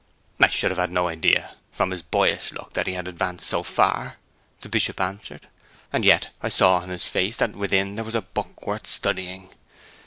'I 0.39 0.49
should 0.49 0.71
have 0.71 0.79
had 0.79 0.89
no 0.91 1.09
idea, 1.09 1.51
from 1.71 1.91
his 1.91 2.01
boyish 2.01 2.53
look, 2.53 2.73
that 2.73 2.87
he 2.87 2.93
had 2.93 3.07
advanced 3.07 3.45
so 3.45 3.61
far,' 3.61 4.17
the 4.61 4.67
Bishop 4.67 4.99
answered. 4.99 5.47
'And 5.93 6.03
yet 6.03 6.29
I 6.41 6.49
saw 6.49 6.77
on 6.77 6.89
his 6.89 7.05
face 7.07 7.37
that 7.37 7.55
within 7.55 7.93
there 7.93 8.03
was 8.03 8.15
a 8.15 8.23
book 8.23 8.65
worth 8.65 8.87
studying. 8.87 9.53